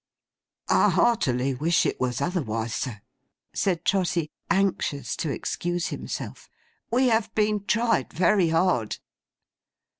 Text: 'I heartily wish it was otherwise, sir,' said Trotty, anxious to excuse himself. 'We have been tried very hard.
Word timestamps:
'I 0.69 0.89
heartily 0.89 1.53
wish 1.53 1.85
it 1.85 1.99
was 1.99 2.21
otherwise, 2.21 2.73
sir,' 2.73 3.01
said 3.53 3.85
Trotty, 3.85 4.31
anxious 4.49 5.15
to 5.17 5.29
excuse 5.29 5.89
himself. 5.89 6.49
'We 6.89 7.09
have 7.09 7.35
been 7.35 7.65
tried 7.65 8.11
very 8.11 8.49
hard. 8.49 8.97